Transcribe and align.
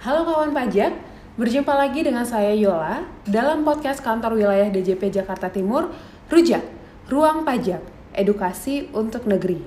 Halo 0.00 0.24
kawan 0.24 0.56
pajak, 0.56 0.96
berjumpa 1.36 1.76
lagi 1.76 2.00
dengan 2.00 2.24
saya 2.24 2.56
Yola 2.56 3.04
dalam 3.28 3.68
podcast 3.68 4.00
kantor 4.00 4.32
wilayah 4.32 4.72
DJP 4.72 5.12
Jakarta 5.12 5.52
Timur, 5.52 5.92
Rujak, 6.32 6.64
Ruang 7.12 7.44
Pajak, 7.44 7.84
Edukasi 8.16 8.88
untuk 8.96 9.28
Negeri. 9.28 9.60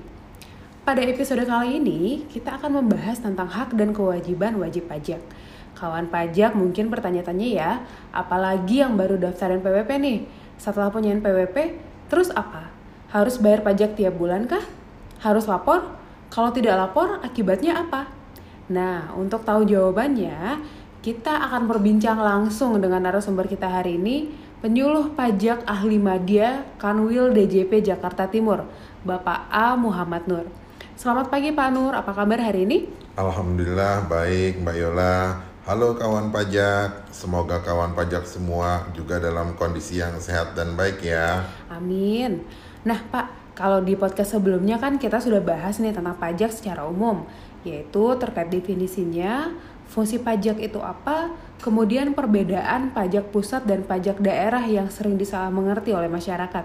Pada 0.82 1.06
episode 1.06 1.46
kali 1.46 1.78
ini, 1.78 2.26
kita 2.26 2.58
akan 2.58 2.82
membahas 2.82 3.22
tentang 3.22 3.46
hak 3.46 3.78
dan 3.78 3.94
kewajiban 3.94 4.58
wajib 4.58 4.90
pajak. 4.90 5.22
Kawan 5.78 6.10
pajak 6.10 6.58
mungkin 6.58 6.90
pertanyaan-tanya 6.90 7.48
ya, 7.54 7.70
apalagi 8.10 8.82
yang 8.82 8.98
baru 8.98 9.14
daftarin 9.14 9.62
PWP 9.62 10.02
nih? 10.02 10.18
Setelah 10.58 10.90
punya 10.90 11.14
PWP, 11.14 11.78
terus 12.10 12.34
apa? 12.34 12.74
Harus 13.14 13.38
bayar 13.38 13.62
pajak 13.62 13.94
tiap 13.94 14.18
bulan 14.18 14.50
kah? 14.50 14.66
Harus 15.22 15.46
lapor? 15.46 15.94
Kalau 16.26 16.50
tidak 16.50 16.74
lapor, 16.74 17.22
akibatnya 17.22 17.86
apa? 17.86 18.23
Nah, 18.64 19.12
untuk 19.12 19.44
tahu 19.44 19.68
jawabannya, 19.68 20.56
kita 21.04 21.36
akan 21.36 21.68
berbincang 21.68 22.16
langsung 22.16 22.80
dengan 22.80 23.04
narasumber 23.04 23.44
kita 23.44 23.68
hari 23.68 24.00
ini, 24.00 24.32
penyuluh 24.64 25.12
pajak 25.12 25.68
ahli 25.68 26.00
media 26.00 26.64
Kanwil 26.80 27.36
DJP 27.36 27.84
Jakarta 27.84 28.24
Timur, 28.24 28.64
Bapak 29.04 29.52
A. 29.52 29.76
Muhammad 29.76 30.24
Nur. 30.24 30.46
Selamat 30.96 31.28
pagi 31.28 31.52
Pak 31.52 31.68
Nur, 31.76 31.92
apa 31.92 32.16
kabar 32.16 32.40
hari 32.40 32.64
ini? 32.64 32.88
Alhamdulillah 33.20 34.08
baik 34.08 34.64
Mbak 34.64 34.76
Yola. 34.80 35.16
Halo 35.68 35.92
kawan 36.00 36.32
pajak, 36.32 37.12
semoga 37.12 37.60
kawan 37.60 37.92
pajak 37.92 38.24
semua 38.24 38.88
juga 38.96 39.20
dalam 39.20 39.52
kondisi 39.60 40.00
yang 40.00 40.16
sehat 40.16 40.56
dan 40.56 40.72
baik 40.72 41.04
ya. 41.04 41.44
Amin. 41.68 42.40
Nah 42.84 43.00
Pak, 43.12 43.52
kalau 43.52 43.84
di 43.84 43.92
podcast 43.92 44.40
sebelumnya 44.40 44.80
kan 44.80 44.96
kita 44.96 45.20
sudah 45.20 45.44
bahas 45.44 45.76
nih 45.78 45.92
tentang 45.92 46.16
pajak 46.16 46.48
secara 46.48 46.88
umum 46.88 47.28
yaitu 47.64 48.04
terkait 48.20 48.52
definisinya, 48.52 49.52
fungsi 49.88 50.20
pajak 50.20 50.60
itu 50.60 50.80
apa, 50.80 51.32
kemudian 51.60 52.12
perbedaan 52.12 52.92
pajak 52.92 53.32
pusat 53.32 53.64
dan 53.64 53.84
pajak 53.84 54.20
daerah 54.20 54.62
yang 54.64 54.88
sering 54.92 55.16
disalah 55.16 55.48
mengerti 55.48 55.96
oleh 55.96 56.08
masyarakat. 56.08 56.64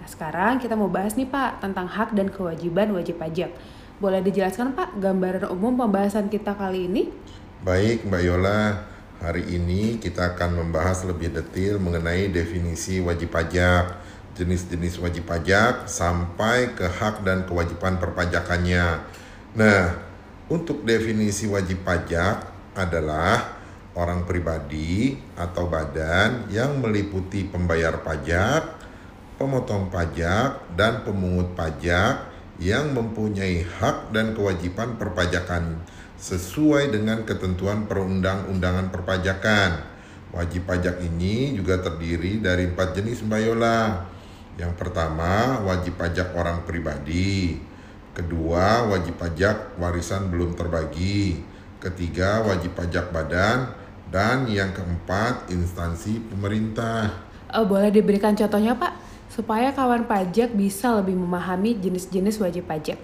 Nah, 0.00 0.08
sekarang 0.08 0.58
kita 0.58 0.74
mau 0.74 0.90
bahas 0.90 1.14
nih 1.14 1.30
Pak 1.30 1.62
tentang 1.62 1.86
hak 1.86 2.16
dan 2.18 2.28
kewajiban 2.32 2.90
wajib 2.94 3.22
pajak. 3.22 3.54
Boleh 4.00 4.24
dijelaskan 4.24 4.72
Pak 4.72 4.96
gambaran 4.96 5.46
umum 5.52 5.76
pembahasan 5.76 6.32
kita 6.32 6.56
kali 6.56 6.88
ini? 6.88 7.12
Baik 7.60 8.08
Mbak 8.08 8.22
Yola, 8.24 8.88
hari 9.20 9.44
ini 9.52 10.00
kita 10.00 10.32
akan 10.32 10.64
membahas 10.64 11.04
lebih 11.04 11.28
detail 11.28 11.76
mengenai 11.76 12.32
definisi 12.32 13.04
wajib 13.04 13.36
pajak, 13.36 14.00
jenis-jenis 14.40 14.96
wajib 15.04 15.28
pajak, 15.28 15.84
sampai 15.84 16.72
ke 16.72 16.88
hak 16.88 17.20
dan 17.20 17.44
kewajiban 17.44 18.00
perpajakannya. 18.00 19.04
Nah, 19.52 20.09
untuk 20.50 20.82
definisi 20.82 21.46
wajib 21.46 21.86
pajak 21.86 22.42
adalah 22.74 23.54
orang 23.94 24.26
pribadi 24.26 25.14
atau 25.38 25.70
badan 25.70 26.50
yang 26.50 26.82
meliputi 26.82 27.46
pembayar 27.46 28.02
pajak, 28.02 28.66
pemotong 29.38 29.86
pajak, 29.94 30.74
dan 30.74 31.06
pemungut 31.06 31.54
pajak 31.54 32.26
yang 32.58 32.92
mempunyai 32.92 33.62
hak 33.62 34.10
dan 34.10 34.34
kewajiban 34.34 34.98
perpajakan 34.98 35.80
sesuai 36.20 36.92
dengan 36.92 37.24
ketentuan 37.24 37.86
perundang-undangan 37.86 38.92
perpajakan. 38.92 39.86
Wajib 40.30 40.66
pajak 40.66 41.02
ini 41.02 41.54
juga 41.58 41.78
terdiri 41.78 42.38
dari 42.42 42.70
empat 42.70 42.98
jenis 42.98 43.22
Bayola. 43.26 44.06
Yang 44.58 44.76
pertama, 44.76 45.62
wajib 45.64 45.96
pajak 45.96 46.36
orang 46.36 46.62
pribadi. 46.68 47.69
Kedua, 48.10 48.90
wajib 48.90 49.22
pajak 49.22 49.78
warisan 49.78 50.26
belum 50.34 50.58
terbagi. 50.58 51.38
Ketiga, 51.78 52.42
wajib 52.42 52.74
pajak 52.74 53.14
badan. 53.14 53.70
Dan 54.10 54.50
yang 54.50 54.74
keempat, 54.74 55.46
instansi 55.54 56.18
pemerintah. 56.26 57.14
Oh, 57.54 57.62
boleh 57.62 57.94
diberikan 57.94 58.34
contohnya 58.34 58.74
Pak? 58.74 58.98
Supaya 59.30 59.70
kawan 59.70 60.10
pajak 60.10 60.50
bisa 60.58 60.98
lebih 60.98 61.14
memahami 61.14 61.78
jenis-jenis 61.78 62.42
wajib 62.42 62.66
pajak. 62.66 62.98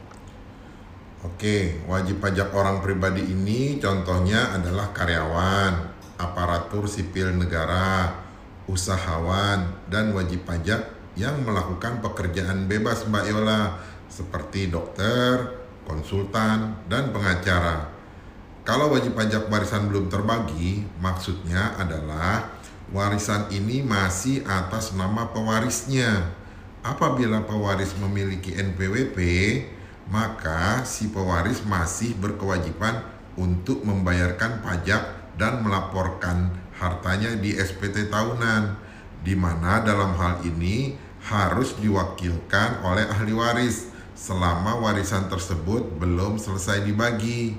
Oke, 1.22 1.82
wajib 1.86 2.18
pajak 2.18 2.50
orang 2.50 2.82
pribadi 2.82 3.22
ini 3.22 3.78
contohnya 3.78 4.54
adalah 4.54 4.90
karyawan, 4.90 5.94
aparatur 6.18 6.90
sipil 6.90 7.34
negara, 7.34 8.14
usahawan, 8.66 9.86
dan 9.86 10.10
wajib 10.10 10.42
pajak 10.46 10.86
yang 11.16 11.42
melakukan 11.42 11.98
pekerjaan 12.04 12.68
bebas 12.68 13.08
Mbak 13.08 13.24
Yola 13.32 13.74
seperti 14.16 14.72
dokter, 14.72 15.52
konsultan, 15.84 16.80
dan 16.88 17.12
pengacara. 17.12 17.92
Kalau 18.64 18.90
wajib 18.90 19.12
pajak 19.12 19.52
warisan 19.52 19.92
belum 19.92 20.08
terbagi, 20.08 20.88
maksudnya 20.98 21.76
adalah 21.76 22.56
warisan 22.90 23.52
ini 23.52 23.84
masih 23.84 24.42
atas 24.48 24.96
nama 24.96 25.28
pewarisnya. 25.30 26.32
Apabila 26.80 27.44
pewaris 27.44 27.92
memiliki 28.00 28.56
NPWP, 28.56 29.18
maka 30.08 30.82
si 30.88 31.12
pewaris 31.12 31.62
masih 31.66 32.16
berkewajiban 32.16 33.04
untuk 33.36 33.84
membayarkan 33.84 34.64
pajak 34.64 35.02
dan 35.36 35.60
melaporkan 35.60 36.50
hartanya 36.80 37.36
di 37.36 37.52
SPT 37.54 38.08
tahunan, 38.08 38.80
di 39.22 39.34
mana 39.36 39.84
dalam 39.84 40.16
hal 40.16 40.42
ini 40.46 40.96
harus 41.26 41.74
diwakilkan 41.82 42.86
oleh 42.86 43.04
ahli 43.10 43.34
waris 43.34 43.95
selama 44.16 44.80
warisan 44.80 45.28
tersebut 45.28 46.00
belum 46.00 46.40
selesai 46.40 46.88
dibagi. 46.88 47.52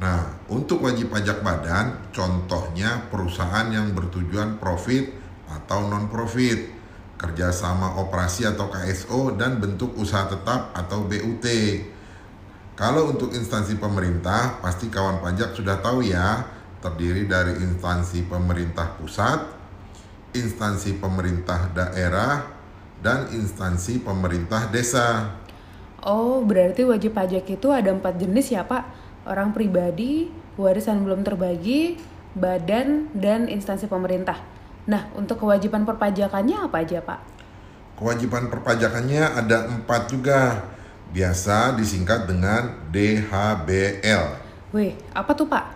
Nah, 0.00 0.40
untuk 0.48 0.82
wajib 0.82 1.12
pajak 1.12 1.44
badan, 1.44 2.10
contohnya 2.10 3.06
perusahaan 3.12 3.68
yang 3.68 3.92
bertujuan 3.92 4.56
profit 4.56 5.12
atau 5.46 5.86
non-profit, 5.86 6.72
kerjasama 7.20 8.00
operasi 8.00 8.48
atau 8.48 8.72
KSO, 8.72 9.36
dan 9.36 9.60
bentuk 9.60 9.94
usaha 10.00 10.26
tetap 10.26 10.72
atau 10.74 11.06
BUT. 11.06 11.46
Kalau 12.72 13.12
untuk 13.12 13.36
instansi 13.36 13.76
pemerintah, 13.76 14.58
pasti 14.64 14.88
kawan 14.88 15.20
pajak 15.20 15.54
sudah 15.54 15.78
tahu 15.84 16.02
ya, 16.02 16.40
terdiri 16.80 17.28
dari 17.28 17.62
instansi 17.62 18.26
pemerintah 18.26 18.96
pusat, 18.96 19.44
instansi 20.34 20.98
pemerintah 20.98 21.68
daerah, 21.76 22.42
dan 23.04 23.28
instansi 23.30 24.00
pemerintah 24.00 24.72
desa. 24.72 25.41
Oh, 26.02 26.42
berarti 26.42 26.82
wajib 26.82 27.14
pajak 27.14 27.46
itu 27.46 27.70
ada 27.70 27.94
empat 27.94 28.18
jenis 28.18 28.50
ya 28.50 28.66
Pak? 28.66 28.82
Orang 29.22 29.54
pribadi, 29.54 30.26
warisan 30.58 31.06
belum 31.06 31.22
terbagi, 31.22 31.94
badan, 32.34 33.06
dan 33.14 33.46
instansi 33.46 33.86
pemerintah. 33.86 34.34
Nah, 34.90 35.14
untuk 35.14 35.46
kewajiban 35.46 35.86
perpajakannya 35.86 36.58
apa 36.58 36.82
aja 36.82 36.98
Pak? 36.98 37.20
Kewajiban 37.94 38.50
perpajakannya 38.50 39.46
ada 39.46 39.70
empat 39.70 40.10
juga, 40.10 40.66
biasa 41.14 41.78
disingkat 41.78 42.26
dengan 42.26 42.90
DHBL. 42.90 44.24
Wih, 44.74 44.98
apa 45.14 45.30
tuh 45.38 45.46
Pak? 45.46 45.66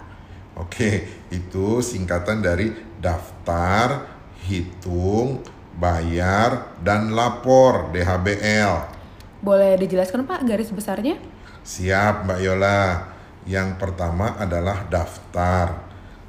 Oke, 0.59 1.07
itu 1.31 1.79
singkatan 1.87 2.43
dari 2.43 2.75
daftar, 2.99 4.11
hitung, 4.43 5.39
bayar, 5.79 6.75
dan 6.83 7.15
lapor 7.15 7.95
DHBL. 7.95 8.96
Boleh 9.45 9.77
dijelaskan 9.77 10.25
Pak 10.25 10.49
garis 10.49 10.73
besarnya? 10.73 11.21
Siap 11.61 12.25
Mbak 12.25 12.41
Yola. 12.41 12.81
Yang 13.47 13.79
pertama 13.79 14.35
adalah 14.41 14.89
daftar. 14.89 15.87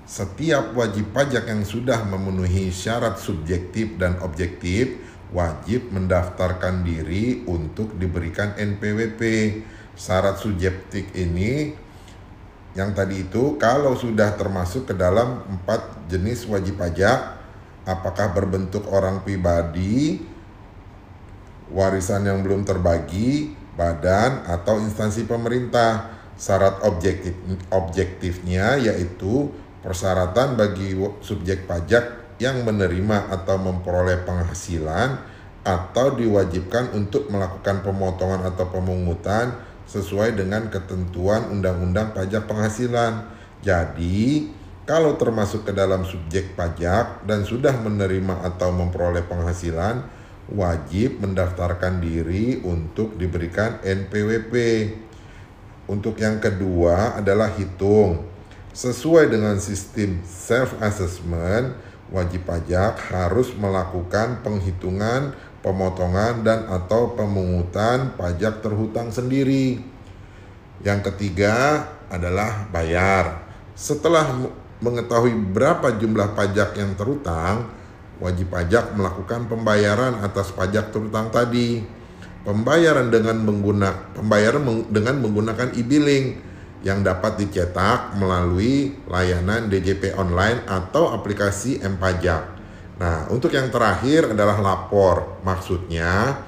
Setiap 0.08 0.72
wajib 0.78 1.12
pajak 1.12 1.50
yang 1.50 1.68
sudah 1.68 2.06
memenuhi 2.08 2.72
syarat 2.72 3.20
subjektif 3.20 4.00
dan 4.00 4.16
objektif 4.24 5.04
wajib 5.36 5.92
mendaftarkan 5.92 6.86
diri 6.86 7.44
untuk 7.44 7.96
diberikan 8.00 8.56
NPWP. 8.56 9.22
Syarat 9.98 10.38
subjektif 10.38 11.10
ini 11.18 11.74
yang 12.78 12.94
tadi 12.94 13.26
itu 13.26 13.58
kalau 13.58 13.98
sudah 13.98 14.38
termasuk 14.38 14.86
ke 14.86 14.94
dalam 14.94 15.42
empat 15.50 16.06
jenis 16.06 16.46
wajib 16.46 16.78
pajak, 16.78 17.34
apakah 17.90 18.30
berbentuk 18.38 18.86
orang 18.94 19.26
pribadi, 19.26 20.22
warisan 21.72 22.28
yang 22.28 22.44
belum 22.44 22.64
terbagi, 22.68 23.56
badan 23.76 24.46
atau 24.48 24.80
instansi 24.82 25.28
pemerintah. 25.28 26.18
Syarat 26.38 26.86
objektif 26.86 27.34
objektifnya 27.74 28.78
yaitu 28.78 29.50
persyaratan 29.82 30.54
bagi 30.54 30.94
subjek 31.26 31.66
pajak 31.66 32.38
yang 32.38 32.62
menerima 32.62 33.34
atau 33.34 33.58
memperoleh 33.58 34.22
penghasilan 34.22 35.18
atau 35.66 36.14
diwajibkan 36.14 36.94
untuk 36.94 37.28
melakukan 37.34 37.82
pemotongan 37.82 38.46
atau 38.54 38.70
pemungutan 38.70 39.58
sesuai 39.90 40.38
dengan 40.38 40.68
ketentuan 40.72 41.50
Undang-Undang 41.52 42.14
Pajak 42.14 42.48
Penghasilan. 42.48 43.34
Jadi, 43.64 44.52
kalau 44.88 45.20
termasuk 45.20 45.68
ke 45.68 45.76
dalam 45.76 46.08
subjek 46.08 46.56
pajak 46.56 47.28
dan 47.28 47.44
sudah 47.44 47.76
menerima 47.76 48.48
atau 48.48 48.72
memperoleh 48.72 49.28
penghasilan, 49.28 50.08
wajib 50.52 51.20
mendaftarkan 51.20 52.00
diri 52.00 52.64
untuk 52.64 53.20
diberikan 53.20 53.84
NPWP. 53.84 54.54
Untuk 55.88 56.20
yang 56.20 56.40
kedua 56.40 57.20
adalah 57.20 57.52
hitung. 57.56 58.28
Sesuai 58.76 59.32
dengan 59.32 59.58
sistem 59.58 60.22
self-assessment, 60.22 61.74
wajib 62.12 62.46
pajak 62.48 63.00
harus 63.12 63.52
melakukan 63.56 64.44
penghitungan, 64.44 65.34
pemotongan, 65.64 66.44
dan 66.44 66.68
atau 66.68 67.16
pemungutan 67.16 68.14
pajak 68.16 68.60
terhutang 68.62 69.10
sendiri. 69.10 69.82
Yang 70.84 71.12
ketiga 71.12 71.88
adalah 72.12 72.70
bayar. 72.70 73.48
Setelah 73.74 74.30
mengetahui 74.78 75.34
berapa 75.34 75.98
jumlah 75.98 76.38
pajak 76.38 76.78
yang 76.78 76.94
terhutang, 76.94 77.77
wajib 78.18 78.54
pajak 78.54 78.94
melakukan 78.98 79.46
pembayaran 79.46 80.22
atas 80.22 80.54
pajak 80.54 80.90
terhutang 80.94 81.30
tadi. 81.30 81.84
Pembayaran 82.48 83.12
dengan 83.12 83.44
menggunakan 83.44 84.16
pembayaran 84.16 84.64
dengan 84.88 85.20
menggunakan 85.20 85.76
e-billing 85.76 86.40
yang 86.86 87.04
dapat 87.04 87.42
dicetak 87.42 88.16
melalui 88.16 88.96
layanan 89.10 89.68
DJP 89.68 90.16
online 90.16 90.64
atau 90.64 91.12
aplikasi 91.12 91.84
M-Pajak. 91.84 92.44
Nah, 92.98 93.30
untuk 93.30 93.52
yang 93.54 93.68
terakhir 93.68 94.32
adalah 94.32 94.58
lapor. 94.62 95.42
Maksudnya, 95.44 96.40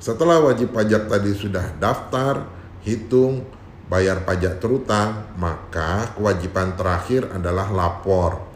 setelah 0.00 0.40
wajib 0.40 0.72
pajak 0.74 1.08
tadi 1.08 1.32
sudah 1.32 1.76
daftar, 1.80 2.44
hitung, 2.84 3.44
bayar 3.88 4.24
pajak 4.24 4.60
terutang, 4.60 5.32
maka 5.40 6.12
kewajiban 6.16 6.76
terakhir 6.76 7.28
adalah 7.32 7.72
lapor. 7.72 8.53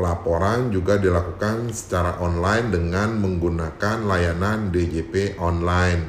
Pelaporan 0.00 0.72
juga 0.72 0.96
dilakukan 0.96 1.68
secara 1.76 2.16
online 2.24 2.72
dengan 2.72 3.20
menggunakan 3.20 4.00
layanan 4.08 4.72
DJP 4.72 5.36
online. 5.36 6.08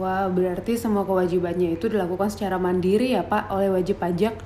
Wah, 0.00 0.24
berarti 0.32 0.80
semua 0.80 1.04
kewajibannya 1.04 1.76
itu 1.76 1.92
dilakukan 1.92 2.32
secara 2.32 2.56
mandiri 2.56 3.12
ya 3.12 3.20
Pak 3.20 3.52
oleh 3.52 3.68
wajib 3.68 4.00
pajak? 4.00 4.40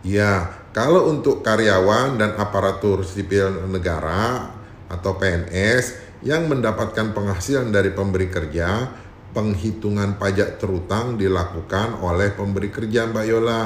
Ya, 0.00 0.48
kalau 0.72 1.12
untuk 1.12 1.44
karyawan 1.44 2.16
dan 2.16 2.32
aparatur 2.40 3.04
sipil 3.04 3.68
negara 3.68 4.56
atau 4.88 5.20
PNS 5.20 6.16
yang 6.24 6.48
mendapatkan 6.48 7.12
penghasilan 7.12 7.68
dari 7.68 7.92
pemberi 7.92 8.32
kerja, 8.32 8.88
penghitungan 9.36 10.16
pajak 10.16 10.56
terutang 10.56 11.20
dilakukan 11.20 12.00
oleh 12.00 12.32
pemberi 12.32 12.72
kerja 12.72 13.04
Mbak 13.04 13.26
Yola. 13.28 13.62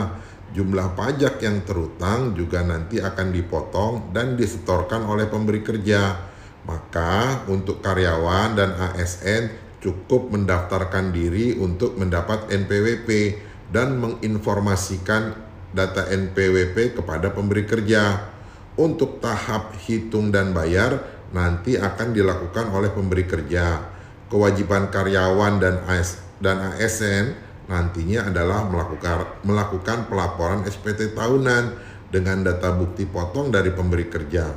Jumlah 0.52 0.92
pajak 0.92 1.40
yang 1.40 1.64
terutang 1.64 2.36
juga 2.36 2.60
nanti 2.60 3.00
akan 3.00 3.32
dipotong 3.32 4.12
dan 4.12 4.36
disetorkan 4.36 5.00
oleh 5.08 5.24
pemberi 5.24 5.64
kerja. 5.64 6.28
Maka 6.68 7.42
untuk 7.48 7.80
karyawan 7.80 8.52
dan 8.52 8.76
ASN 8.76 9.48
cukup 9.80 10.28
mendaftarkan 10.28 11.08
diri 11.08 11.56
untuk 11.56 11.96
mendapat 11.96 12.52
NPWP 12.52 13.40
dan 13.72 13.96
menginformasikan 13.96 15.32
data 15.72 16.04
NPWP 16.12 17.00
kepada 17.00 17.32
pemberi 17.32 17.64
kerja. 17.64 18.28
Untuk 18.76 19.24
tahap 19.24 19.72
hitung 19.88 20.28
dan 20.28 20.52
bayar 20.52 21.00
nanti 21.32 21.80
akan 21.80 22.12
dilakukan 22.12 22.68
oleh 22.76 22.92
pemberi 22.92 23.24
kerja. 23.24 23.88
Kewajiban 24.28 24.92
karyawan 24.92 25.60
dan 25.60 25.80
AS 25.88 26.20
dan 26.44 26.76
ASN 26.76 27.51
nantinya 27.72 28.28
adalah 28.28 28.68
melakukan 28.68 29.40
melakukan 29.48 30.12
pelaporan 30.12 30.60
SPT 30.68 31.16
tahunan 31.16 31.72
dengan 32.12 32.44
data 32.44 32.76
bukti 32.76 33.08
potong 33.08 33.48
dari 33.48 33.72
pemberi 33.72 34.12
kerja. 34.12 34.52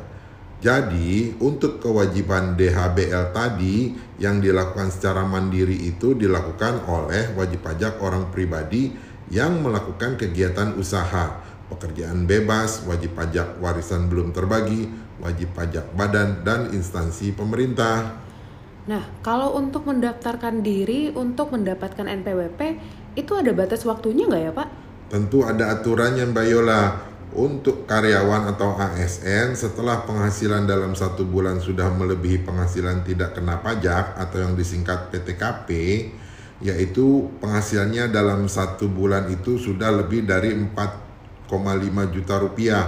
Jadi, 0.59 1.35
untuk 1.39 1.79
kewajiban 1.79 2.57
DHBL 2.57 3.31
tadi 3.31 3.95
yang 4.19 4.43
dilakukan 4.43 4.91
secara 4.91 5.23
mandiri 5.23 5.77
itu 5.87 6.17
dilakukan 6.17 6.83
oleh 6.89 7.31
wajib 7.37 7.63
pajak 7.63 8.01
orang 8.03 8.33
pribadi 8.33 8.91
yang 9.29 9.61
melakukan 9.61 10.17
kegiatan 10.17 10.73
usaha, 10.75 11.37
pekerjaan 11.69 12.25
bebas, 12.25 12.81
wajib 12.89 13.13
pajak 13.13 13.61
warisan 13.61 14.09
belum 14.09 14.33
terbagi, 14.33 14.89
wajib 15.21 15.53
pajak 15.53 15.91
badan, 15.93 16.41
dan 16.41 16.73
instansi 16.73 17.35
pemerintah. 17.35 18.25
Nah, 18.85 19.01
kalau 19.25 19.57
untuk 19.57 19.89
mendaftarkan 19.89 20.61
diri 20.61 21.09
untuk 21.09 21.53
mendapatkan 21.53 22.05
NPWP, 22.05 22.77
itu 23.15 23.31
ada 23.35 23.51
batas 23.55 23.87
waktunya 23.87 24.27
nggak 24.27 24.43
ya 24.43 24.51
Pak? 24.51 24.67
Tentu 25.07 25.47
ada 25.47 25.71
aturannya 25.79 26.27
Mbak 26.29 26.47
Yola. 26.51 26.83
Untuk 27.35 27.83
karyawan 27.83 28.47
atau 28.55 28.79
ASN 28.79 29.59
setelah 29.59 30.07
penghasilan 30.07 30.63
dalam 30.63 30.95
satu 30.95 31.27
bulan 31.27 31.59
sudah 31.59 31.91
melebihi 31.91 32.47
penghasilan 32.47 33.03
tidak 33.03 33.35
kena 33.35 33.59
pajak 33.59 34.15
atau 34.15 34.39
yang 34.39 34.55
disingkat 34.55 35.11
PTKP 35.11 35.67
yaitu 36.63 37.27
penghasilannya 37.43 38.07
dalam 38.07 38.47
satu 38.47 38.87
bulan 38.87 39.27
itu 39.27 39.59
sudah 39.59 39.91
lebih 39.91 40.23
dari 40.23 40.55
4,5 40.55 42.15
juta 42.15 42.35
rupiah. 42.39 42.85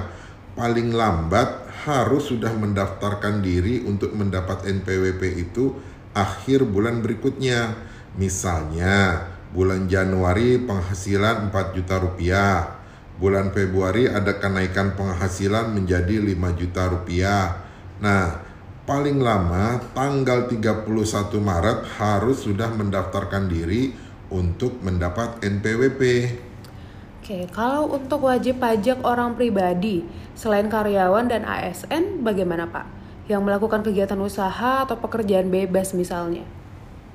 Paling 0.56 0.96
lambat 0.96 1.68
harus 1.84 2.32
sudah 2.32 2.56
mendaftarkan 2.56 3.44
diri 3.44 3.84
untuk 3.84 4.16
mendapat 4.16 4.64
NPWP 4.64 5.44
itu 5.44 5.76
akhir 6.16 6.64
bulan 6.72 7.04
berikutnya. 7.04 7.76
Misalnya 8.16 9.28
bulan 9.58 9.90
Januari 9.90 10.62
penghasilan 10.62 11.50
4 11.50 11.74
juta 11.74 11.98
rupiah 11.98 12.78
bulan 13.18 13.50
Februari 13.50 14.06
ada 14.06 14.38
kenaikan 14.38 14.94
penghasilan 14.94 15.74
menjadi 15.74 16.22
5 16.22 16.60
juta 16.62 16.84
rupiah. 16.86 17.58
Nah, 17.98 18.46
paling 18.86 19.18
lama 19.18 19.82
tanggal 19.98 20.46
31 20.46 20.86
Maret 21.42 21.80
harus 21.98 22.46
sudah 22.46 22.70
mendaftarkan 22.78 23.50
diri 23.50 23.92
untuk 24.30 24.78
mendapat 24.86 25.42
NPWP. 25.42 26.02
Oke, 27.20 27.50
kalau 27.52 27.92
untuk 27.92 28.24
wajib 28.24 28.64
pajak 28.64 29.04
orang 29.04 29.36
pribadi, 29.36 30.06
selain 30.32 30.72
karyawan 30.72 31.28
dan 31.28 31.44
ASN, 31.44 32.24
bagaimana 32.24 32.70
Pak? 32.72 32.88
Yang 33.28 33.42
melakukan 33.44 33.84
kegiatan 33.84 34.16
usaha 34.24 34.88
atau 34.88 34.96
pekerjaan 34.96 35.52
bebas 35.52 35.92
misalnya? 35.92 36.48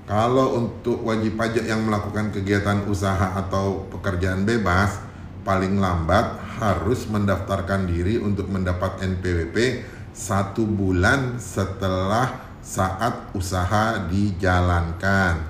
Kalau 0.02 0.58
untuk 0.58 1.06
wajib 1.06 1.38
pajak 1.38 1.62
yang 1.62 1.87
melakukan 1.87 2.34
kegiatan 2.34 2.90
usaha 2.90 3.38
atau 3.38 3.87
pekerjaan 3.87 4.43
bebas, 4.43 4.99
paling 5.46 5.78
lambat 5.78 6.43
harus 6.58 7.06
mendaftarkan 7.06 7.87
diri 7.87 8.19
untuk 8.19 8.50
mendapat 8.50 8.99
NPWP 8.99 9.87
satu 10.10 10.66
bulan 10.66 11.38
setelah 11.38 12.52
saat 12.62 13.34
usaha 13.34 13.99
dijalankan. 14.06 15.43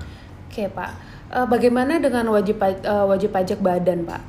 Oke 0.49 0.65
Pak, 0.69 0.91
e, 1.29 1.37
bagaimana 1.45 2.01
dengan 2.01 2.29
wajib 2.33 2.57
e, 2.61 2.93
wajib 3.09 3.29
pajak 3.33 3.61
badan 3.61 4.05
Pak? 4.05 4.21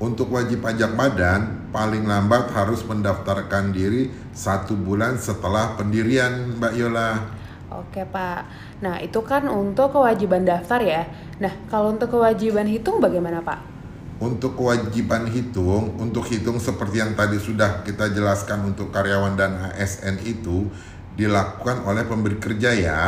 Untuk 0.00 0.32
wajib 0.32 0.64
pajak 0.64 0.96
badan 0.96 1.68
paling 1.68 2.08
lambat 2.08 2.48
harus 2.56 2.80
mendaftarkan 2.88 3.76
diri 3.76 4.08
satu 4.32 4.72
bulan 4.72 5.20
setelah 5.20 5.76
pendirian 5.76 6.56
Mbak 6.56 6.72
Yola. 6.80 7.39
Oke 7.70 8.02
Pak, 8.02 8.40
nah 8.82 8.98
itu 8.98 9.22
kan 9.22 9.46
untuk 9.46 9.94
kewajiban 9.94 10.42
daftar 10.42 10.82
ya. 10.82 11.02
Nah 11.38 11.54
kalau 11.70 11.94
untuk 11.94 12.18
kewajiban 12.18 12.66
hitung 12.66 12.98
bagaimana 12.98 13.38
Pak? 13.40 13.70
untuk 14.20 14.60
kewajiban 14.60 15.24
hitung, 15.32 15.96
untuk 15.96 16.28
hitung 16.28 16.60
seperti 16.60 17.00
yang 17.00 17.16
tadi 17.16 17.40
sudah 17.40 17.80
kita 17.80 18.12
jelaskan 18.12 18.68
untuk 18.68 18.92
karyawan 18.92 19.32
dan 19.32 19.56
ASN 19.72 20.20
itu 20.28 20.68
dilakukan 21.16 21.88
oleh 21.88 22.04
pemberi 22.04 22.36
kerja 22.36 22.70
ya. 22.76 23.00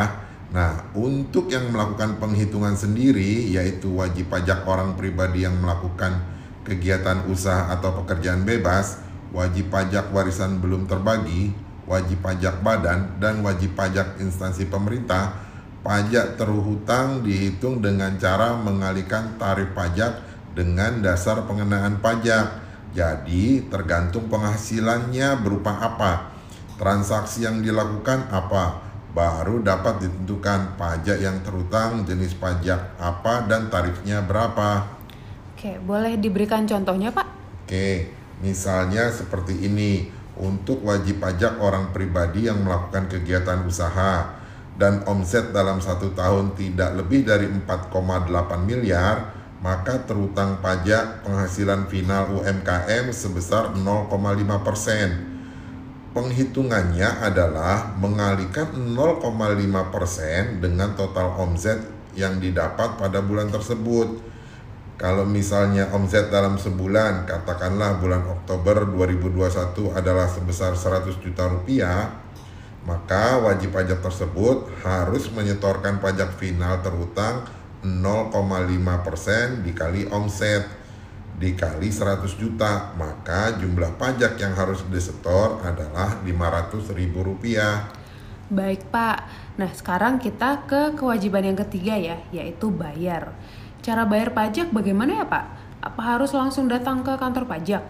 Nah, 0.52 0.92
untuk 0.96 1.52
yang 1.52 1.68
melakukan 1.68 2.16
penghitungan 2.16 2.76
sendiri 2.76 3.52
yaitu 3.52 3.92
wajib 3.92 4.32
pajak 4.32 4.64
orang 4.64 4.96
pribadi 4.96 5.44
yang 5.44 5.56
melakukan 5.60 6.16
kegiatan 6.64 7.28
usaha 7.28 7.72
atau 7.72 7.92
pekerjaan 8.04 8.48
bebas, 8.48 9.00
wajib 9.36 9.68
pajak 9.68 10.12
warisan 10.12 10.60
belum 10.64 10.88
terbagi, 10.88 11.52
wajib 11.86 12.22
pajak 12.22 12.62
badan 12.62 13.18
dan 13.18 13.42
wajib 13.42 13.74
pajak 13.74 14.18
instansi 14.22 14.70
pemerintah, 14.70 15.34
pajak 15.82 16.38
terhutang 16.38 17.26
dihitung 17.26 17.82
dengan 17.82 18.14
cara 18.16 18.54
mengalihkan 18.54 19.34
tarif 19.36 19.74
pajak 19.74 20.22
dengan 20.54 21.02
dasar 21.02 21.42
pengenaan 21.48 21.98
pajak. 21.98 22.62
Jadi, 22.92 23.72
tergantung 23.72 24.28
penghasilannya 24.28 25.40
berupa 25.40 25.80
apa, 25.80 26.36
transaksi 26.76 27.48
yang 27.48 27.64
dilakukan 27.64 28.28
apa, 28.28 28.84
baru 29.16 29.64
dapat 29.64 30.04
ditentukan 30.04 30.76
pajak 30.76 31.18
yang 31.20 31.40
terutang, 31.40 32.04
jenis 32.04 32.36
pajak 32.36 33.00
apa, 33.00 33.48
dan 33.48 33.72
tarifnya 33.72 34.20
berapa. 34.20 35.00
Oke, 35.56 35.80
boleh 35.80 36.20
diberikan 36.20 36.68
contohnya, 36.68 37.08
Pak? 37.16 37.26
Oke, 37.64 38.12
misalnya 38.44 39.08
seperti 39.08 39.56
ini. 39.64 40.21
Untuk 40.32 40.80
wajib 40.80 41.20
pajak 41.20 41.60
orang 41.60 41.92
pribadi 41.92 42.48
yang 42.48 42.64
melakukan 42.64 43.04
kegiatan 43.04 43.68
usaha 43.68 44.32
dan 44.80 45.04
omset 45.04 45.52
dalam 45.52 45.76
satu 45.76 46.16
tahun 46.16 46.56
tidak 46.56 46.96
lebih 46.96 47.28
dari 47.28 47.44
4,8 47.44 48.32
miliar, 48.64 49.36
maka 49.60 50.00
terutang 50.08 50.58
pajak 50.64 51.22
penghasilan 51.22 51.86
final 51.86 52.40
UMKM 52.40 53.12
sebesar 53.12 53.76
0,5 53.76 54.08
persen. 54.64 55.08
Penghitungannya 56.12 57.24
adalah 57.24 57.96
mengalihkan 57.96 58.68
0,5 58.72 59.94
persen 59.94 60.60
dengan 60.60 60.92
total 60.92 61.40
omset 61.40 61.80
yang 62.12 62.36
didapat 62.40 63.00
pada 63.00 63.20
bulan 63.24 63.48
tersebut. 63.48 64.31
Kalau 65.02 65.26
misalnya 65.26 65.90
omset 65.90 66.30
dalam 66.30 66.54
sebulan, 66.54 67.26
katakanlah 67.26 67.98
bulan 67.98 68.22
Oktober 68.22 68.86
2021 68.86 69.98
adalah 69.98 70.30
sebesar 70.30 70.78
100 70.78 71.18
juta 71.18 71.50
rupiah, 71.50 72.22
maka 72.86 73.42
wajib 73.42 73.74
pajak 73.74 73.98
tersebut 73.98 74.70
harus 74.86 75.26
menyetorkan 75.34 75.98
pajak 75.98 76.38
final 76.38 76.78
terutang 76.86 77.50
0,5% 77.82 79.66
dikali 79.66 80.06
omset 80.06 80.70
dikali 81.34 81.90
100 81.90 82.38
juta, 82.38 82.94
maka 82.94 83.58
jumlah 83.58 83.98
pajak 83.98 84.38
yang 84.38 84.54
harus 84.54 84.86
disetor 84.86 85.58
adalah 85.66 86.22
500 86.22 86.94
ribu 86.94 87.26
rupiah. 87.26 87.90
Baik 88.46 88.86
Pak, 88.94 89.18
nah 89.58 89.70
sekarang 89.74 90.22
kita 90.22 90.62
ke 90.70 90.94
kewajiban 90.94 91.42
yang 91.42 91.58
ketiga 91.58 91.98
ya, 91.98 92.22
yaitu 92.30 92.70
bayar. 92.70 93.34
Cara 93.82 94.06
bayar 94.06 94.30
pajak 94.30 94.70
bagaimana 94.70 95.10
ya 95.18 95.26
Pak? 95.26 95.44
Apa 95.82 96.14
harus 96.14 96.30
langsung 96.30 96.70
datang 96.70 97.02
ke 97.02 97.18
kantor 97.18 97.50
pajak? 97.50 97.82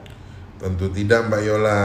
Tentu 0.56 0.88
tidak 0.88 1.28
Mbak 1.28 1.42
Yola. 1.44 1.80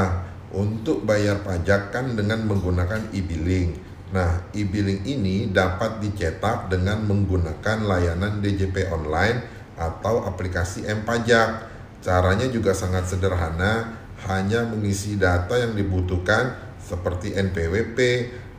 Untuk 0.47 1.03
bayar 1.03 1.43
pajak 1.43 1.91
kan 1.91 2.15
dengan 2.15 2.47
menggunakan 2.47 3.11
e-billing. 3.11 3.75
Nah, 4.15 4.47
e-billing 4.55 5.03
ini 5.03 5.51
dapat 5.51 5.99
dicetak 5.99 6.71
dengan 6.71 7.03
menggunakan 7.03 7.83
layanan 7.83 8.39
DJP 8.39 8.87
online 8.95 9.43
atau 9.75 10.23
aplikasi 10.23 10.87
M-Pajak. 10.87 11.67
Caranya 11.99 12.47
juga 12.47 12.71
sangat 12.71 13.11
sederhana, 13.11 13.91
hanya 14.31 14.63
mengisi 14.63 15.19
data 15.19 15.59
yang 15.59 15.75
dibutuhkan 15.75 16.55
seperti 16.79 17.35
NPWP, 17.35 17.99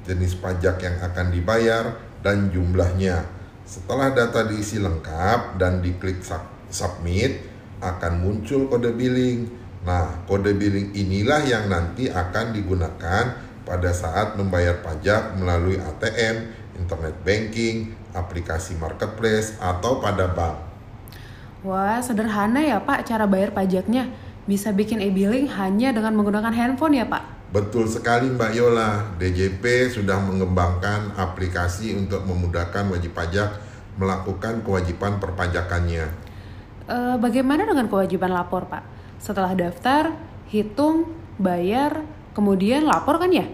jenis 0.05 0.37
pajak 0.37 0.85
yang 0.85 1.01
akan 1.01 1.33
dibayar, 1.33 1.97
dan 2.21 2.53
jumlahnya. 2.53 3.38
Setelah 3.69 4.17
data 4.17 4.49
diisi 4.49 4.81
lengkap 4.81 5.61
dan 5.61 5.85
diklik 5.85 6.25
submit, 6.73 7.37
akan 7.85 8.25
muncul 8.25 8.65
kode 8.65 8.97
billing. 8.97 9.45
Nah, 9.85 10.25
kode 10.25 10.57
billing 10.57 10.97
inilah 10.97 11.45
yang 11.45 11.69
nanti 11.69 12.09
akan 12.09 12.57
digunakan 12.57 13.37
pada 13.69 13.91
saat 13.93 14.41
membayar 14.41 14.81
pajak 14.81 15.37
melalui 15.37 15.77
ATM, 15.77 16.49
internet 16.81 17.13
banking, 17.21 17.93
aplikasi 18.17 18.73
marketplace, 18.81 19.61
atau 19.61 20.01
pada 20.01 20.33
bank. 20.33 20.57
Wah, 21.61 22.01
sederhana 22.01 22.65
ya 22.65 22.81
Pak 22.81 23.05
cara 23.05 23.29
bayar 23.29 23.53
pajaknya. 23.53 24.09
Bisa 24.49 24.73
bikin 24.73 25.05
e-billing 25.05 25.45
hanya 25.61 25.93
dengan 25.93 26.17
menggunakan 26.17 26.57
handphone 26.57 26.97
ya 26.97 27.05
Pak? 27.05 27.38
Betul 27.49 27.89
sekali 27.89 28.29
Mbak 28.29 28.53
Yola, 28.53 29.17
DJP 29.17 29.89
sudah 29.89 30.21
mengembangkan 30.21 31.17
aplikasi 31.17 31.97
untuk 31.97 32.21
memudahkan 32.29 32.93
wajib 32.93 33.17
pajak 33.17 33.57
melakukan 33.97 34.61
kewajiban 34.61 35.17
perpajakannya. 35.17 36.13
E, 36.85 36.97
bagaimana 37.17 37.65
dengan 37.65 37.89
kewajiban 37.89 38.37
lapor 38.37 38.69
Pak? 38.69 38.85
Setelah 39.17 39.57
daftar, 39.57 40.13
hitung, 40.53 41.09
bayar, 41.41 42.05
kemudian 42.37 42.85
lapor 42.85 43.17
kan 43.17 43.33
ya? 43.33 43.49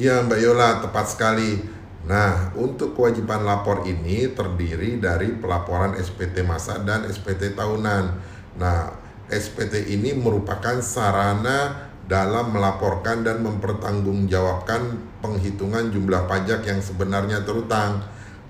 Iya 0.00 0.24
Mbak 0.24 0.40
Yola, 0.40 0.80
tepat 0.80 1.06
sekali. 1.12 1.60
Nah, 2.08 2.56
untuk 2.56 2.96
kewajiban 2.96 3.44
lapor 3.44 3.84
ini 3.84 4.32
terdiri 4.32 4.96
dari 4.96 5.36
pelaporan 5.36 5.92
SPT 6.00 6.40
masa 6.40 6.80
dan 6.80 7.04
SPT 7.04 7.52
tahunan. 7.52 8.04
Nah, 8.56 8.96
SPT 9.28 9.92
ini 9.92 10.16
merupakan 10.16 10.80
sarana 10.80 11.90
dalam 12.06 12.54
melaporkan 12.54 13.26
dan 13.26 13.42
mempertanggungjawabkan 13.42 14.82
penghitungan 15.18 15.90
jumlah 15.90 16.30
pajak 16.30 16.62
yang 16.62 16.78
sebenarnya 16.78 17.42
terutang. 17.42 18.02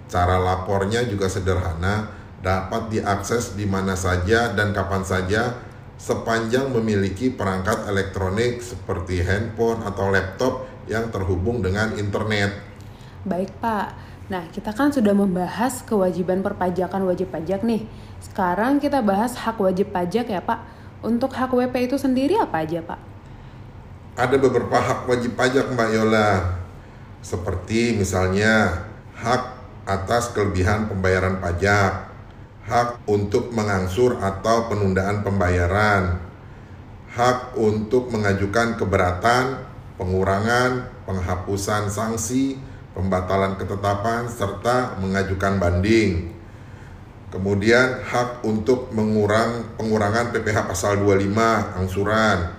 Cara 0.07 0.37
lapornya 0.39 1.03
juga 1.09 1.27
sederhana, 1.27 2.13
dapat 2.45 2.93
diakses 2.93 3.57
di 3.57 3.65
mana 3.65 3.97
saja 3.97 4.53
dan 4.53 4.77
kapan 4.77 5.03
saja 5.03 5.57
sepanjang 5.97 6.69
memiliki 6.69 7.33
perangkat 7.33 7.89
elektronik 7.89 8.61
seperti 8.61 9.25
handphone 9.25 9.81
atau 9.89 10.13
laptop 10.13 10.69
yang 10.87 11.09
terhubung 11.09 11.65
dengan 11.65 11.97
internet. 11.97 12.53
Baik, 13.25 13.51
Pak. 13.59 13.97
Nah, 14.29 14.45
kita 14.53 14.77
kan 14.77 14.93
sudah 14.93 15.17
membahas 15.17 15.83
kewajiban 15.83 16.45
perpajakan 16.45 17.09
wajib 17.09 17.33
pajak 17.33 17.65
nih. 17.65 17.89
Sekarang 18.21 18.79
kita 18.79 19.01
bahas 19.01 19.35
hak 19.35 19.57
wajib 19.59 19.91
pajak 19.91 20.29
ya, 20.29 20.45
Pak. 20.45 20.61
Untuk 21.03 21.33
hak 21.33 21.51
WP 21.51 21.91
itu 21.91 21.97
sendiri 21.97 22.37
apa 22.39 22.63
aja, 22.63 22.85
Pak? 22.85 23.16
Ada 24.17 24.41
beberapa 24.41 24.81
hak 24.81 25.05
wajib 25.05 25.37
pajak 25.37 25.69
Mbak 25.77 25.91
Yola 25.93 26.57
seperti 27.21 27.93
misalnya 27.93 28.81
hak 29.13 29.43
atas 29.85 30.33
kelebihan 30.33 30.89
pembayaran 30.89 31.37
pajak, 31.37 32.09
hak 32.65 33.05
untuk 33.05 33.53
mengangsur 33.53 34.17
atau 34.19 34.73
penundaan 34.73 35.21
pembayaran, 35.21 36.17
hak 37.13 37.61
untuk 37.61 38.09
mengajukan 38.09 38.81
keberatan, 38.81 39.63
pengurangan, 40.01 40.89
penghapusan 41.05 41.93
sanksi, 41.93 42.57
pembatalan 42.97 43.61
ketetapan 43.61 44.33
serta 44.33 44.97
mengajukan 44.99 45.61
banding. 45.61 46.33
Kemudian 47.31 48.01
hak 48.01 48.49
untuk 48.49 48.91
mengurang 48.97 49.77
pengurangan 49.77 50.33
PPh 50.33 50.67
pasal 50.73 51.05
25 51.05 51.79
angsuran, 51.85 52.57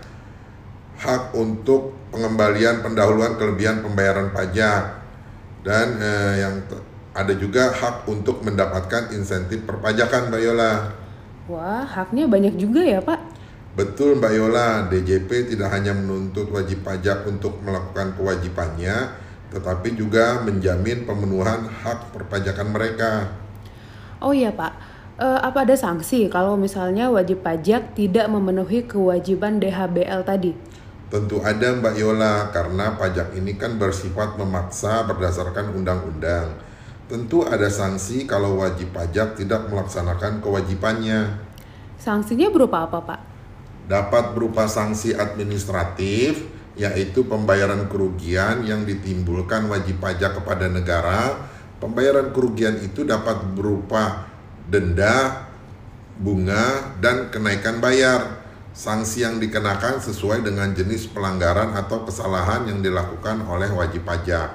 hak 0.98 1.38
untuk 1.38 1.94
pengembalian 2.10 2.82
pendahuluan 2.82 3.38
kelebihan 3.38 3.86
pembayaran 3.86 4.34
pajak 4.34 4.98
dan 5.62 5.88
eh, 6.02 6.34
yang 6.42 6.56
ada 7.18 7.34
juga 7.34 7.74
hak 7.74 8.06
untuk 8.06 8.46
mendapatkan 8.46 9.10
insentif 9.14 9.66
perpajakan 9.66 10.30
Mbak 10.30 10.42
Yola. 10.42 10.74
Wah, 11.50 11.82
haknya 11.82 12.30
banyak 12.30 12.60
juga 12.62 12.86
ya 12.86 13.02
Pak. 13.02 13.20
Betul 13.74 14.18
Mbak 14.18 14.34
Yola, 14.38 14.68
DJP 14.90 15.54
tidak 15.54 15.70
hanya 15.74 15.94
menuntut 15.94 16.50
wajib 16.50 16.82
pajak 16.82 17.26
untuk 17.30 17.62
melakukan 17.62 18.14
kewajibannya, 18.18 19.18
tetapi 19.54 19.94
juga 19.94 20.42
menjamin 20.42 21.06
pemenuhan 21.06 21.70
hak 21.70 22.14
perpajakan 22.14 22.74
mereka. 22.74 23.12
Oh 24.18 24.34
iya 24.34 24.50
Pak, 24.50 24.74
e, 25.22 25.28
apa 25.30 25.62
ada 25.62 25.78
sanksi 25.78 26.26
kalau 26.26 26.58
misalnya 26.58 27.14
wajib 27.14 27.46
pajak 27.46 27.94
tidak 27.94 28.26
memenuhi 28.30 28.86
kewajiban 28.86 29.62
DHBL 29.62 30.26
tadi? 30.26 30.58
Tentu 31.08 31.40
ada 31.40 31.72
Mbak 31.72 31.96
Yola 31.96 32.52
karena 32.52 33.00
pajak 33.00 33.32
ini 33.32 33.56
kan 33.56 33.80
bersifat 33.80 34.36
memaksa 34.36 35.08
berdasarkan 35.08 35.72
undang-undang. 35.72 36.60
Tentu 37.08 37.48
ada 37.48 37.72
sanksi 37.72 38.28
kalau 38.28 38.60
wajib 38.60 38.92
pajak 38.92 39.40
tidak 39.40 39.72
melaksanakan 39.72 40.44
kewajibannya. 40.44 41.40
Sanksinya 41.96 42.52
berupa 42.52 42.84
apa, 42.84 43.00
Pak? 43.00 43.20
Dapat 43.88 44.36
berupa 44.36 44.68
sanksi 44.68 45.16
administratif, 45.16 46.44
yaitu 46.76 47.24
pembayaran 47.24 47.88
kerugian 47.88 48.68
yang 48.68 48.84
ditimbulkan 48.84 49.72
wajib 49.72 50.04
pajak 50.04 50.44
kepada 50.44 50.68
negara. 50.68 51.40
Pembayaran 51.80 52.36
kerugian 52.36 52.84
itu 52.84 53.08
dapat 53.08 53.48
berupa 53.56 54.28
denda, 54.68 55.48
bunga, 56.20 57.00
dan 57.00 57.32
kenaikan 57.32 57.80
bayar 57.80 58.47
sanksi 58.78 59.26
yang 59.26 59.42
dikenakan 59.42 59.98
sesuai 59.98 60.46
dengan 60.46 60.70
jenis 60.70 61.10
pelanggaran 61.10 61.74
atau 61.74 62.06
kesalahan 62.06 62.70
yang 62.70 62.86
dilakukan 62.86 63.42
oleh 63.50 63.74
wajib 63.74 64.06
pajak. 64.06 64.54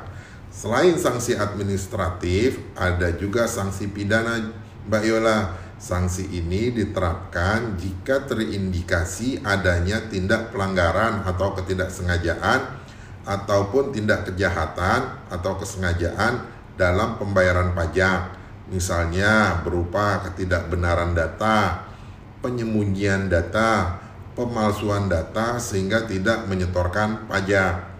Selain 0.55 0.95
sanksi 0.95 1.35
administratif, 1.35 2.63
ada 2.79 3.11
juga 3.19 3.51
sanksi 3.51 3.91
pidana, 3.91 4.55
Mbak 4.87 5.03
Yola. 5.03 5.39
Sanksi 5.83 6.31
ini 6.31 6.71
diterapkan 6.71 7.75
jika 7.75 8.23
terindikasi 8.31 9.43
adanya 9.43 9.99
tindak 10.07 10.55
pelanggaran 10.55 11.27
atau 11.27 11.59
ketidaksengajaan 11.59 12.79
ataupun 13.27 13.91
tindak 13.91 14.31
kejahatan 14.31 15.19
atau 15.27 15.59
kesengajaan 15.59 16.47
dalam 16.79 17.19
pembayaran 17.19 17.75
pajak. 17.75 18.39
Misalnya 18.71 19.59
berupa 19.67 20.23
ketidakbenaran 20.23 21.19
data, 21.19 21.91
penyembunyian 22.39 23.27
data, 23.27 24.02
pemalsuan 24.33 25.09
data 25.09 25.61
sehingga 25.61 26.05
tidak 26.09 26.49
menyetorkan 26.49 27.29
pajak. 27.29 27.93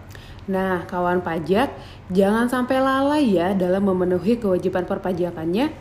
Nah, 0.43 0.83
kawan 0.83 1.23
pajak, 1.23 1.71
jangan 2.11 2.51
sampai 2.51 2.83
lalai 2.83 3.23
ya 3.23 3.55
dalam 3.55 3.87
memenuhi 3.87 4.35
kewajiban 4.35 4.83
perpajakannya. 4.83 5.71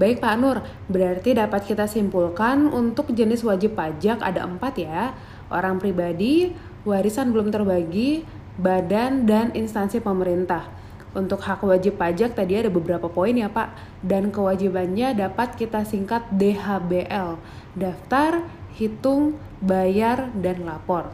Baik 0.00 0.24
Pak 0.24 0.36
Nur, 0.40 0.64
berarti 0.88 1.36
dapat 1.36 1.68
kita 1.68 1.84
simpulkan 1.84 2.72
untuk 2.72 3.12
jenis 3.12 3.44
wajib 3.44 3.76
pajak 3.76 4.24
ada 4.24 4.48
empat 4.48 4.80
ya. 4.80 5.12
Orang 5.52 5.76
pribadi, 5.76 6.56
warisan 6.88 7.36
belum 7.36 7.52
terbagi, 7.52 8.24
badan, 8.56 9.28
dan 9.28 9.52
instansi 9.52 10.00
pemerintah. 10.00 10.64
Untuk 11.10 11.42
hak 11.42 11.66
wajib 11.66 11.98
pajak 11.98 12.38
tadi 12.38 12.54
ada 12.54 12.70
beberapa 12.70 13.10
poin 13.10 13.34
ya 13.34 13.50
Pak, 13.50 14.00
dan 14.06 14.30
kewajibannya 14.30 15.12
dapat 15.12 15.58
kita 15.58 15.82
singkat 15.82 16.22
DHBL, 16.32 17.36
daftar, 17.74 18.46
hitung, 18.76 19.38
bayar, 19.62 20.30
dan 20.38 20.66
lapor. 20.66 21.10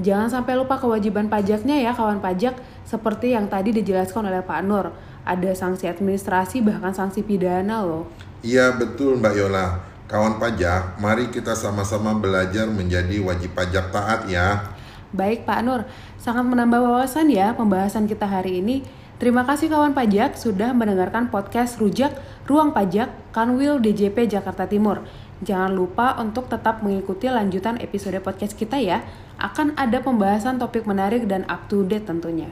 Jangan 0.00 0.32
sampai 0.32 0.56
lupa 0.56 0.80
kewajiban 0.80 1.28
pajaknya 1.28 1.76
ya 1.76 1.92
kawan 1.92 2.24
pajak 2.24 2.56
seperti 2.88 3.36
yang 3.36 3.46
tadi 3.46 3.76
dijelaskan 3.76 4.24
oleh 4.24 4.40
Pak 4.40 4.60
Nur. 4.64 4.88
Ada 5.22 5.52
sanksi 5.54 5.86
administrasi 5.86 6.64
bahkan 6.64 6.90
sanksi 6.90 7.22
pidana 7.22 7.84
loh. 7.84 8.08
Iya 8.42 8.74
betul 8.74 9.20
Mbak 9.20 9.34
Yola. 9.36 9.66
Kawan 10.10 10.36
pajak, 10.36 11.00
mari 11.00 11.32
kita 11.32 11.56
sama-sama 11.56 12.12
belajar 12.12 12.68
menjadi 12.68 13.16
wajib 13.24 13.56
pajak 13.56 13.94
taat 13.94 14.28
ya. 14.28 14.74
Baik 15.12 15.44
Pak 15.44 15.60
Nur, 15.64 15.84
sangat 16.16 16.44
menambah 16.48 16.84
wawasan 16.84 17.28
ya 17.28 17.52
pembahasan 17.52 18.08
kita 18.08 18.24
hari 18.24 18.64
ini. 18.64 18.84
Terima 19.22 19.46
kasih 19.46 19.70
kawan 19.70 19.94
pajak 19.94 20.34
sudah 20.34 20.74
mendengarkan 20.74 21.30
podcast 21.30 21.78
Rujak 21.78 22.10
Ruang 22.50 22.74
Pajak 22.74 23.12
Kanwil 23.30 23.78
DJP 23.78 24.26
Jakarta 24.26 24.66
Timur. 24.66 25.06
Jangan 25.42 25.74
lupa 25.74 26.14
untuk 26.22 26.46
tetap 26.46 26.86
mengikuti 26.86 27.26
lanjutan 27.26 27.74
episode 27.82 28.14
podcast 28.22 28.54
kita 28.54 28.78
ya. 28.78 29.02
Akan 29.42 29.74
ada 29.74 29.98
pembahasan 29.98 30.62
topik 30.62 30.86
menarik 30.86 31.26
dan 31.26 31.42
up 31.50 31.66
to 31.66 31.82
date 31.82 32.06
tentunya. 32.06 32.46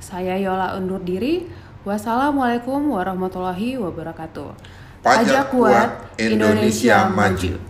Saya 0.00 0.40
Yola 0.40 0.80
undur 0.80 1.04
diri. 1.04 1.44
Wassalamualaikum 1.84 2.92
warahmatullahi 2.96 3.76
wabarakatuh. 3.76 4.56
Pajak 5.04 5.52
kuat, 5.52 6.16
Indonesia 6.16 7.08
maju. 7.08 7.69